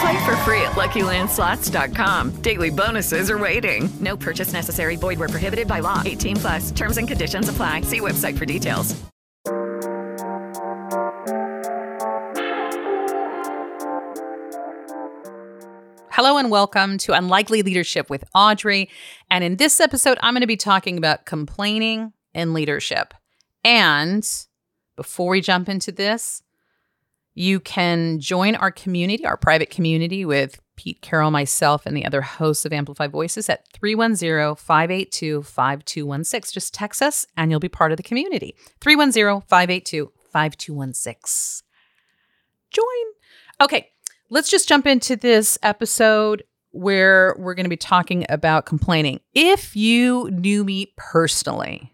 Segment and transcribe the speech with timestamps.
[0.00, 2.30] Play for free at LuckyLandSlots.com.
[2.42, 3.88] Daily bonuses are waiting.
[4.00, 4.96] No purchase necessary.
[4.96, 6.02] Void where prohibited by law.
[6.04, 6.70] 18 plus.
[6.72, 7.82] Terms and conditions apply.
[7.82, 8.94] See website for details.
[16.16, 18.88] Hello and welcome to Unlikely Leadership with Audrey.
[19.32, 23.14] And in this episode, I'm going to be talking about complaining and leadership.
[23.64, 24.24] And
[24.94, 26.43] before we jump into this,
[27.34, 32.22] you can join our community, our private community with Pete Carroll, myself, and the other
[32.22, 36.52] hosts of Amplify Voices at 310 582 5216.
[36.52, 38.54] Just text us and you'll be part of the community.
[38.80, 41.66] 310 582 5216.
[42.70, 42.84] Join.
[43.60, 43.90] Okay,
[44.30, 49.20] let's just jump into this episode where we're going to be talking about complaining.
[49.32, 51.93] If you knew me personally,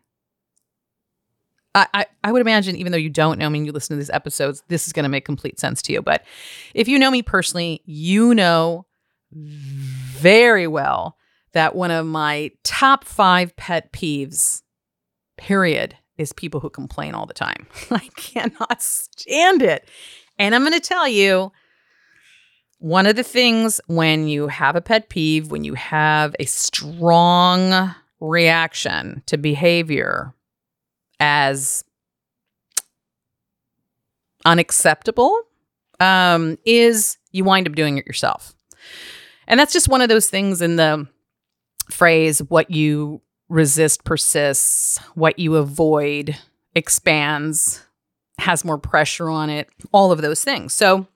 [1.74, 3.98] I, I, I would imagine, even though you don't know me and you listen to
[3.98, 6.02] these episodes, this is going to make complete sense to you.
[6.02, 6.24] But
[6.74, 8.86] if you know me personally, you know
[9.32, 11.16] very well
[11.52, 14.62] that one of my top five pet peeves,
[15.36, 17.66] period, is people who complain all the time.
[17.90, 19.88] I cannot stand it.
[20.38, 21.52] And I'm going to tell you
[22.78, 27.94] one of the things when you have a pet peeve, when you have a strong
[28.20, 30.34] reaction to behavior
[31.20, 31.84] as
[34.44, 35.38] unacceptable,
[36.00, 38.54] um, is you wind up doing it yourself.
[39.46, 41.06] And that's just one of those things in the
[41.90, 46.36] phrase what you resist persists, what you avoid
[46.74, 47.84] expands,
[48.38, 50.72] has more pressure on it, all of those things.
[50.72, 51.06] So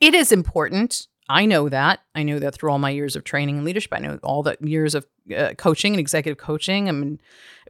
[0.00, 1.08] it is important.
[1.30, 2.00] I know that.
[2.12, 3.92] I know that through all my years of training and leadership.
[3.94, 6.88] I know all the years of uh, coaching and executive coaching.
[6.88, 7.20] I mean,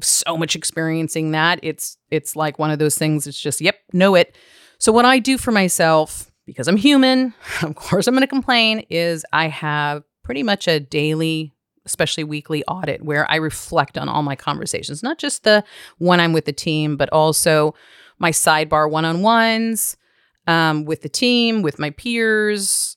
[0.00, 1.60] so much experiencing that.
[1.62, 3.26] It's it's like one of those things.
[3.26, 4.34] It's just, yep, know it.
[4.78, 8.86] So what I do for myself, because I'm human, of course I'm going to complain,
[8.88, 11.52] is I have pretty much a daily,
[11.84, 15.64] especially weekly audit where I reflect on all my conversations, not just the
[15.98, 17.74] when I'm with the team, but also
[18.18, 19.98] my sidebar one-on-ones
[20.46, 22.96] um, with the team, with my peers,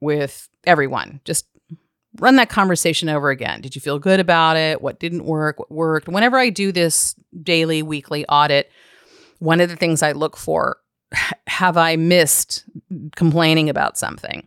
[0.00, 1.20] with everyone.
[1.24, 1.46] Just
[2.18, 3.60] run that conversation over again.
[3.60, 4.80] Did you feel good about it?
[4.80, 5.58] What didn't work?
[5.58, 6.08] What worked?
[6.08, 8.70] Whenever I do this daily, weekly audit,
[9.38, 10.78] one of the things I look for
[11.46, 12.64] have I missed
[13.14, 14.46] complaining about something?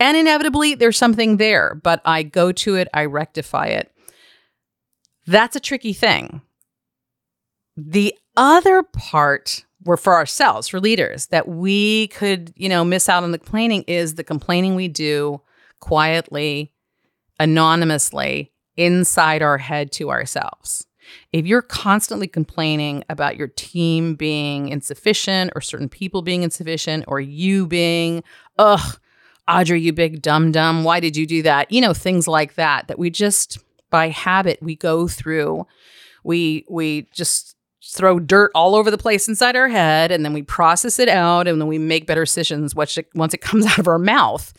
[0.00, 3.92] And inevitably, there's something there, but I go to it, I rectify it.
[5.26, 6.40] That's a tricky thing.
[7.76, 13.22] The other part were for ourselves, for leaders, that we could, you know, miss out
[13.22, 15.40] on the complaining is the complaining we do
[15.80, 16.72] quietly,
[17.38, 20.86] anonymously, inside our head to ourselves.
[21.32, 27.20] If you're constantly complaining about your team being insufficient or certain people being insufficient or
[27.20, 28.22] you being,
[28.58, 28.98] ugh,
[29.48, 31.72] Audrey, you big dum dum, why did you do that?
[31.72, 33.58] You know, things like that, that we just
[33.90, 35.66] by habit we go through.
[36.22, 37.56] We we just
[37.88, 41.48] throw dirt all over the place inside our head and then we process it out
[41.48, 44.52] and then we make better decisions once it, comes out of our mouth.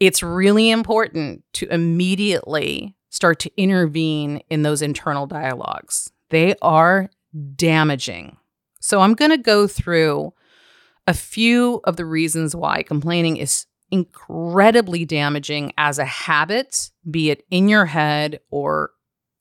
[0.00, 6.10] It's really important to immediately start to intervene in those internal dialogues.
[6.30, 7.10] They are
[7.56, 8.36] damaging.
[8.80, 10.32] So I'm going to go through
[11.06, 17.44] a few of the reasons why complaining is incredibly damaging as a habit, be it
[17.50, 18.90] in your head or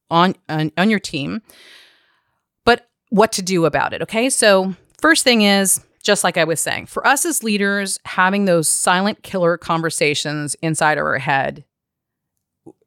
[0.09, 1.41] on on, on your team
[3.13, 4.01] what to do about it.
[4.01, 4.27] Okay.
[4.29, 8.67] So, first thing is, just like I was saying, for us as leaders, having those
[8.67, 11.63] silent killer conversations inside our head,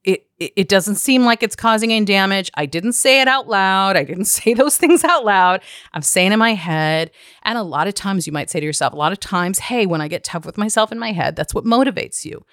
[0.03, 2.51] it, it, it doesn't seem like it's causing any damage.
[2.55, 3.97] I didn't say it out loud.
[3.97, 5.63] I didn't say those things out loud.
[5.95, 7.13] I'm saying in my head.
[7.45, 9.87] And a lot of times you might say to yourself, a lot of times, hey,
[9.87, 12.45] when I get tough with myself in my head, that's what motivates you.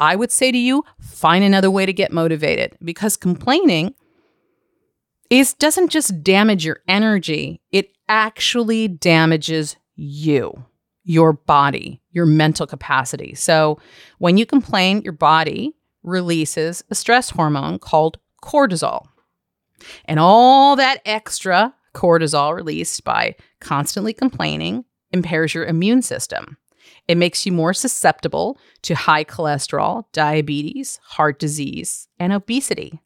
[0.00, 3.94] I would say to you, find another way to get motivated because complaining
[5.32, 10.64] is doesn't just damage your energy, it actually damages you,
[11.04, 13.34] your body, your mental capacity.
[13.34, 13.78] So
[14.18, 19.06] when you complain, your body releases a stress hormone called cortisol.
[20.04, 26.58] And all that extra cortisol released by constantly complaining impairs your immune system.
[27.08, 33.00] It makes you more susceptible to high cholesterol, diabetes, heart disease, and obesity.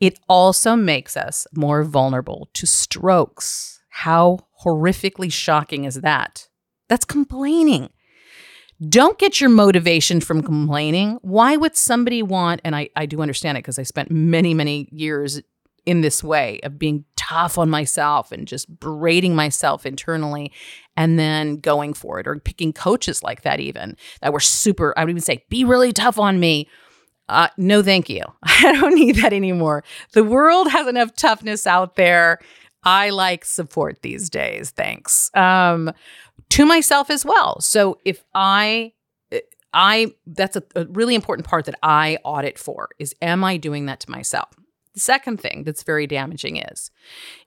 [0.00, 3.80] It also makes us more vulnerable to strokes.
[3.88, 6.48] How horrifically shocking is that?
[6.88, 7.90] That's complaining.
[8.88, 11.18] Don't get your motivation from complaining.
[11.22, 14.88] Why would somebody want, and I, I do understand it because I spent many, many
[14.92, 15.40] years
[15.86, 20.52] in this way of being tough on myself and just berating myself internally
[20.96, 25.04] and then going for it or picking coaches like that, even that were super, I
[25.04, 26.68] would even say, be really tough on me
[27.28, 28.22] uh, no, thank you.
[28.42, 29.84] I don't need that anymore.
[30.12, 32.38] The world has enough toughness out there.
[32.84, 34.70] I like support these days.
[34.70, 35.30] Thanks.
[35.34, 35.92] Um,
[36.50, 37.60] to myself as well.
[37.60, 38.92] So if I,
[39.72, 43.86] I that's a, a really important part that I audit for is am I doing
[43.86, 44.50] that to myself?
[44.94, 46.90] The second thing that's very damaging is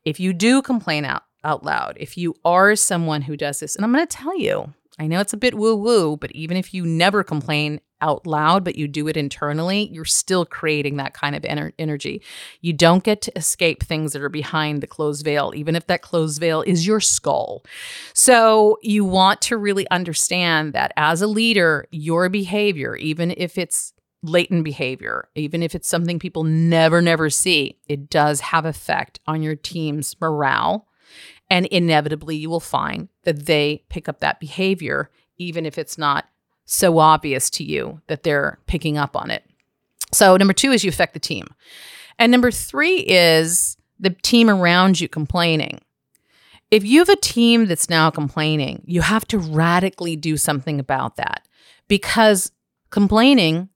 [0.04, 3.86] if you do complain out out loud, if you are someone who does this, and
[3.86, 6.74] I'm going to tell you, I know it's a bit woo woo, but even if
[6.74, 11.36] you never complain out loud, but you do it internally, you're still creating that kind
[11.36, 12.22] of ener- energy.
[12.62, 16.02] You don't get to escape things that are behind the closed veil, even if that
[16.02, 17.64] closed veil is your skull.
[18.14, 23.94] So you want to really understand that as a leader, your behavior, even if it's
[24.22, 29.42] latent behavior, even if it's something people never, never see, it does have effect on
[29.42, 30.89] your team's morale.
[31.50, 36.26] And inevitably, you will find that they pick up that behavior, even if it's not
[36.66, 39.44] so obvious to you that they're picking up on it.
[40.12, 41.48] So, number two is you affect the team.
[42.20, 45.82] And number three is the team around you complaining.
[46.72, 51.16] If you have a team that's now complaining, you have to radically do something about
[51.16, 51.48] that
[51.88, 52.52] because
[52.92, 53.70] complaining,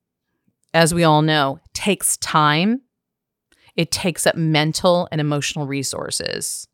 [0.73, 2.81] as we all know, takes time.
[3.75, 6.67] It takes up mental and emotional resources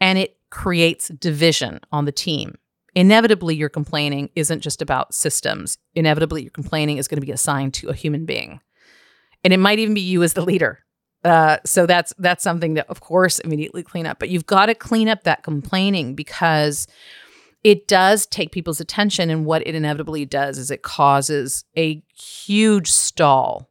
[0.00, 2.56] and it creates division on the team
[2.98, 5.78] inevitably your complaining isn't just about systems.
[5.94, 8.60] Inevitably, your complaining is going to be assigned to a human being,
[9.44, 10.80] and it might even be you as the leader.
[11.24, 14.18] Uh, so that's that's something that, of course, immediately clean up.
[14.18, 16.88] But you've got to clean up that complaining because
[17.62, 22.90] it does take people's attention, and what it inevitably does is it causes a huge
[22.90, 23.70] stall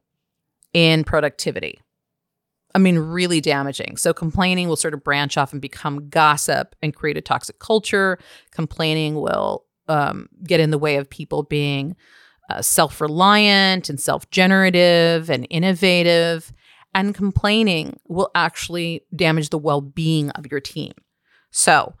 [0.72, 1.80] in productivity.
[2.74, 3.96] I mean, really damaging.
[3.96, 8.18] So, complaining will sort of branch off and become gossip and create a toxic culture.
[8.50, 11.96] Complaining will um, get in the way of people being
[12.50, 16.52] uh, self reliant and self generative and innovative.
[16.94, 20.92] And complaining will actually damage the well being of your team.
[21.50, 21.94] So,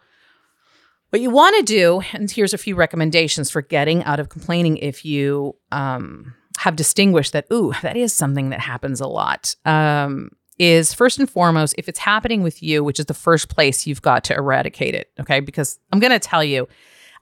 [1.10, 4.76] what you want to do, and here's a few recommendations for getting out of complaining
[4.76, 9.54] if you um, have distinguished that, ooh, that is something that happens a lot.
[9.64, 13.86] Um, is first and foremost, if it's happening with you, which is the first place
[13.86, 15.40] you've got to eradicate it, okay?
[15.40, 16.68] Because I'm going to tell you,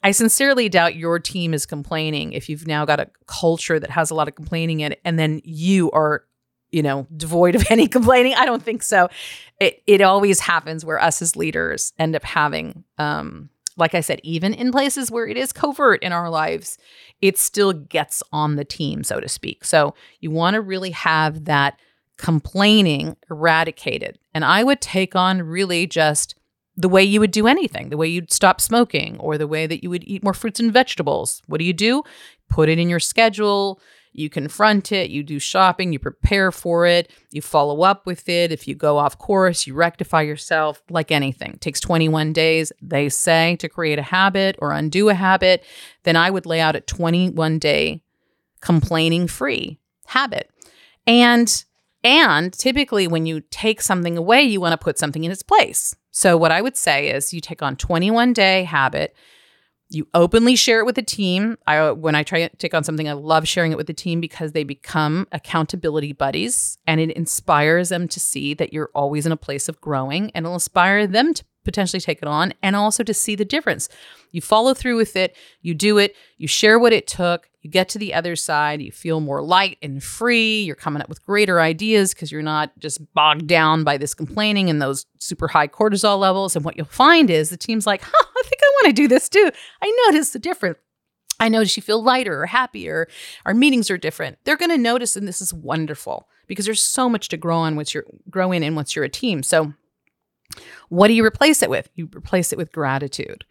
[0.03, 4.11] I sincerely doubt your team is complaining if you've now got a culture that has
[4.11, 6.25] a lot of complaining in it, and then you are,
[6.71, 8.35] you know, devoid of any complaining.
[8.35, 9.09] I don't think so.
[9.61, 14.21] It it always happens where us as leaders end up having, um, like I said,
[14.23, 16.79] even in places where it is covert in our lives,
[17.21, 19.65] it still gets on the team, so to speak.
[19.65, 21.79] So you want to really have that
[22.17, 24.19] complaining eradicated.
[24.35, 26.35] And I would take on really just
[26.77, 29.83] the way you would do anything, the way you'd stop smoking, or the way that
[29.83, 31.43] you would eat more fruits and vegetables.
[31.47, 32.03] What do you do?
[32.51, 33.81] Put it in your schedule.
[34.17, 38.51] You confront it, you do shopping, you prepare for it, you follow up with it.
[38.51, 41.53] If you go off course, you rectify yourself like anything.
[41.53, 45.65] It takes 21 days, they say, to create a habit or undo a habit.
[46.05, 48.01] Then I would lay out a 21 day
[48.63, 50.51] complaining free habit.
[51.07, 51.65] And
[52.05, 55.95] and typically, when you take something away, you want to put something in its place.
[56.11, 59.15] So, what I would say is you take on 21 day habit,
[59.89, 61.57] you openly share it with the team.
[61.67, 64.21] I when I try to take on something, I love sharing it with the team
[64.21, 69.33] because they become accountability buddies and it inspires them to see that you're always in
[69.33, 73.03] a place of growing and it'll inspire them to potentially take it on and also
[73.03, 73.89] to see the difference.
[74.31, 77.89] You follow through with it, you do it, you share what it took, you get
[77.91, 81.61] to the other side, you feel more light and free, you're coming up with greater
[81.61, 86.19] ideas because you're not just bogged down by this complaining and those super high cortisol
[86.19, 86.57] levels.
[86.57, 89.09] And what you'll find is the team's like, huh, I think I want to do
[89.09, 89.51] this too.
[89.83, 90.79] I notice the difference.
[91.39, 93.09] I notice you feel lighter or happier.
[93.45, 94.39] Our meetings are different.
[94.45, 97.77] They're going to notice, and this is wonderful because there's so much to grow on
[97.77, 99.43] once you're grow in and once you're a team.
[99.43, 99.75] So,
[100.89, 101.89] what do you replace it with?
[101.95, 103.45] You replace it with gratitude.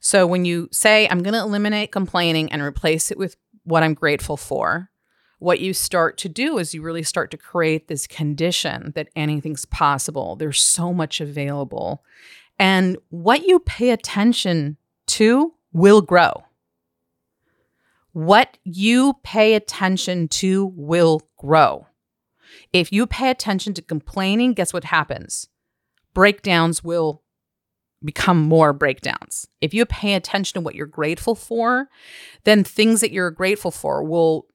[0.00, 3.94] So when you say, I'm going to eliminate complaining and replace it with what I'm
[3.94, 4.90] grateful for,
[5.38, 9.64] what you start to do is you really start to create this condition that anything's
[9.64, 10.36] possible.
[10.36, 12.04] There's so much available.
[12.58, 14.76] And what you pay attention
[15.06, 16.44] to will grow.
[18.12, 21.86] What you pay attention to will grow.
[22.72, 25.48] If you pay attention to complaining, guess what happens?
[26.14, 27.22] Breakdowns will
[28.04, 29.46] become more breakdowns.
[29.60, 31.88] If you pay attention to what you're grateful for,
[32.44, 34.46] then things that you're grateful for will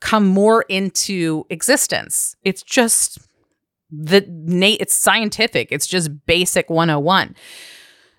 [0.00, 2.36] come more into existence.
[2.42, 3.18] It's just
[3.90, 5.68] the Nate, it's scientific.
[5.70, 7.34] It's just basic 101.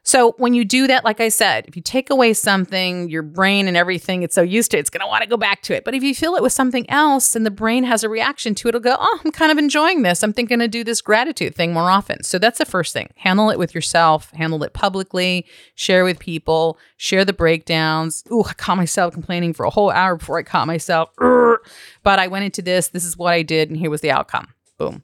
[0.06, 3.70] So when you do that, like I said, if you take away something, your brain
[3.70, 5.86] and everything it's so used to, it's going to want to go back to it.
[5.86, 8.68] But if you fill it with something else and the brain has a reaction to
[8.68, 10.22] it, it'll go, oh, I'm kind of enjoying this.
[10.22, 12.22] I'm thinking to do this gratitude thing more often.
[12.24, 13.12] So that's the first thing.
[13.16, 15.46] Handle it with yourself, handle it publicly,
[15.76, 18.26] share with people, share the breakdowns.
[18.30, 21.12] Ooh, I caught myself complaining for a whole hour before I caught myself.
[21.18, 22.90] But I went into this.
[22.90, 24.50] This is what I did, and here was the outcome.
[24.80, 25.04] Boom.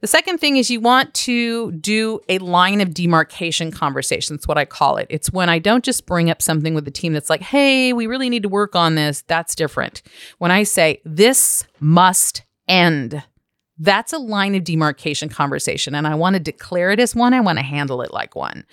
[0.00, 4.36] The second thing is you want to do a line of demarcation conversation.
[4.36, 5.08] That's what I call it.
[5.10, 8.06] It's when I don't just bring up something with the team that's like, hey, we
[8.06, 9.22] really need to work on this.
[9.22, 10.02] That's different.
[10.38, 13.24] When I say, this must end,
[13.76, 15.96] that's a line of demarcation conversation.
[15.96, 17.34] And I want to declare it as one.
[17.34, 18.64] I want to handle it like one,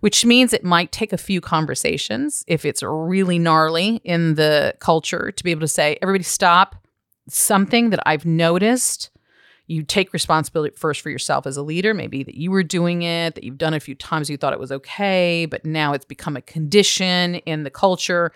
[0.00, 5.30] which means it might take a few conversations if it's really gnarly in the culture
[5.30, 6.76] to be able to say, everybody stop.
[7.28, 9.11] Something that I've noticed
[9.66, 13.34] you take responsibility first for yourself as a leader, maybe that you were doing it,
[13.34, 16.04] that you've done it a few times, you thought it was okay, but now it's
[16.04, 18.32] become a condition in the culture.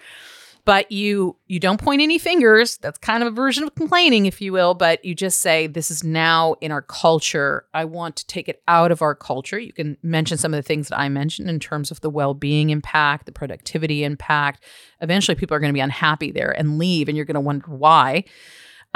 [0.64, 2.76] But you you don't point any fingers.
[2.78, 5.92] That's kind of a version of complaining, if you will, but you just say, This
[5.92, 7.66] is now in our culture.
[7.72, 9.60] I want to take it out of our culture.
[9.60, 12.70] You can mention some of the things that I mentioned in terms of the well-being
[12.70, 14.64] impact, the productivity impact.
[15.00, 17.66] Eventually people are going to be unhappy there and leave, and you're going to wonder
[17.68, 18.24] why.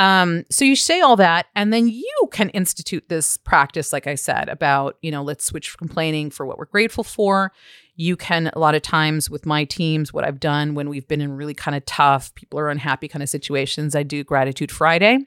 [0.00, 4.14] Um, so you say all that, and then you can institute this practice, like I
[4.14, 7.52] said, about, you know, let's switch complaining for what we're grateful for.
[7.96, 11.20] You can, a lot of times with my teams, what I've done when we've been
[11.20, 15.18] in really kind of tough, people are unhappy kind of situations, I do Gratitude Friday,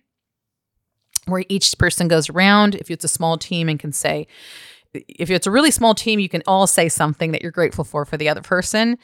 [1.28, 4.26] where each person goes around, if it's a small team, and can say,
[4.96, 8.06] if it's a really small team, you can all say something that you're grateful for
[8.06, 8.98] for the other person.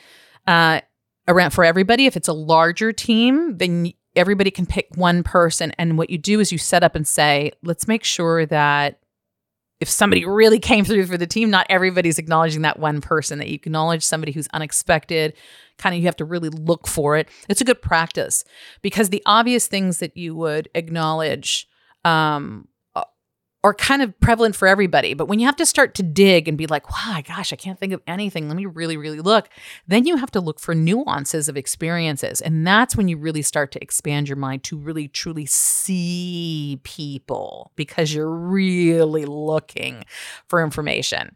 [0.47, 0.81] Uh,
[1.27, 2.07] around for everybody.
[2.07, 5.71] If it's a larger team, then everybody can pick one person.
[5.77, 8.99] And what you do is you set up and say, let's make sure that
[9.79, 13.47] if somebody really came through for the team, not everybody's acknowledging that one person, that
[13.47, 15.33] you acknowledge somebody who's unexpected.
[15.77, 17.29] Kind of, you have to really look for it.
[17.47, 18.43] It's a good practice
[18.81, 21.67] because the obvious things that you would acknowledge
[22.03, 22.67] um,
[23.63, 25.13] are kind of prevalent for everybody.
[25.13, 27.77] But when you have to start to dig and be like, wow, gosh, I can't
[27.77, 28.47] think of anything.
[28.47, 29.49] Let me really, really look.
[29.85, 32.39] Then you have to look for nuances of experiences.
[32.39, 37.73] And that's when you really start to expand your mind to really, truly see people
[37.75, 40.05] because you're really looking
[40.47, 41.35] for information.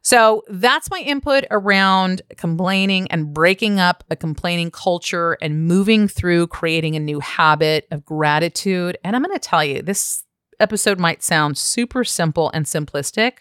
[0.00, 6.48] So that's my input around complaining and breaking up a complaining culture and moving through
[6.48, 8.96] creating a new habit of gratitude.
[9.04, 10.24] And I'm going to tell you, this
[10.62, 13.38] episode might sound super simple and simplistic,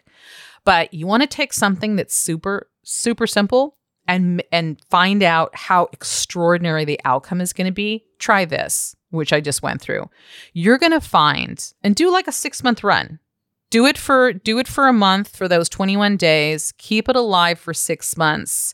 [0.66, 5.88] but you want to take something that's super super simple and and find out how
[5.94, 8.04] extraordinary the outcome is going to be.
[8.18, 10.10] Try this, which I just went through.
[10.54, 13.20] You're going to find and do like a 6-month run.
[13.70, 16.74] Do it for do it for a month for those 21 days.
[16.78, 18.74] Keep it alive for 6 months.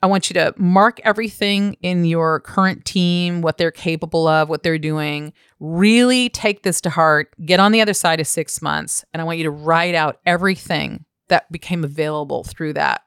[0.00, 4.62] I want you to mark everything in your current team, what they're capable of, what
[4.62, 5.32] they're doing.
[5.58, 7.34] Really take this to heart.
[7.44, 9.04] Get on the other side of six months.
[9.12, 13.02] And I want you to write out everything that became available through that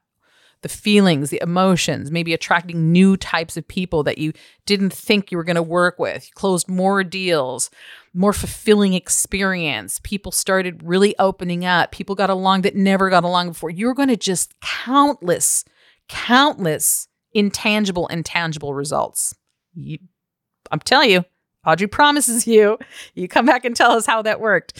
[0.61, 4.31] the feelings, the emotions, maybe attracting new types of people that you
[4.65, 6.27] didn't think you were going to work with.
[6.27, 7.69] You closed more deals,
[8.13, 9.99] more fulfilling experience.
[10.03, 11.91] People started really opening up.
[11.91, 13.71] People got along that never got along before.
[13.71, 15.65] You're going to just countless
[16.11, 19.33] countless intangible and tangible results.
[19.73, 19.97] You,
[20.69, 21.25] I'm telling you,
[21.65, 22.77] Audrey promises you,
[23.13, 24.79] you come back and tell us how that worked.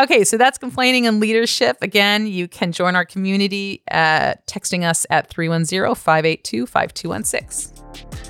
[0.00, 1.76] Okay, so that's complaining and leadership.
[1.82, 8.29] Again, you can join our community at texting us at 310 582 5216.